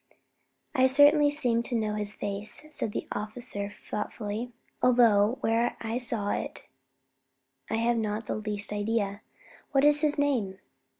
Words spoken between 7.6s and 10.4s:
I have not the least idea. What is his